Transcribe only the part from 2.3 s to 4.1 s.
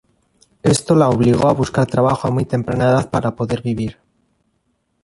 muy temprana edad para poder vivir.